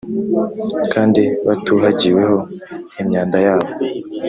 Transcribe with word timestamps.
kandi 0.93 1.23
batuhagiweho 1.47 2.37
imyanda 3.01 3.37
yabo 3.45 3.67